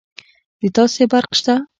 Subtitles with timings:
[0.61, 1.55] د تاسي برق شته